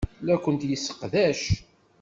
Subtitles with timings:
[0.27, 1.41] La kent-yesseqdac.